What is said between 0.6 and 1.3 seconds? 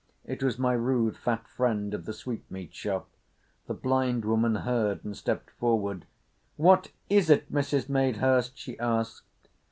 rude,